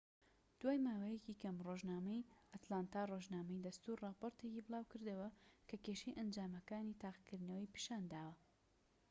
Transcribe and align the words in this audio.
دوای 0.59 0.77
ماوەیەکی 0.87 1.39
کەم 1.41 1.55
ڕۆژنامەی 1.67 2.27
ئەتلانتا 2.53 3.01
ڕۆژنامەی 3.11 3.63
دەستوور 3.65 3.97
ڕاپۆرتێکی 4.05 4.65
بڵاوکردەوە 4.65 5.29
کە 5.67 5.75
کێشەی 5.85 6.17
ئەنجامەکانی 6.19 6.99
تاقیکردنەوەی 7.03 7.71
پیشان 7.73 8.03
داوە 8.13 8.33